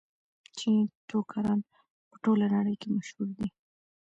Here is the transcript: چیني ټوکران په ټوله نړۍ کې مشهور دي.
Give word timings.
چیني 0.57 0.83
ټوکران 1.09 1.59
په 2.09 2.15
ټوله 2.23 2.45
نړۍ 2.55 2.75
کې 2.81 2.87
مشهور 2.97 3.29
دي. 3.37 3.47